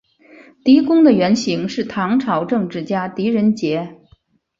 [0.63, 3.99] 狄公的原型是唐朝政治家狄仁杰。